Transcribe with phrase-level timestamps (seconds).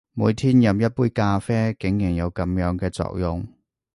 [0.13, 3.47] 每天飲一杯咖啡，竟然有噉樣嘅作用！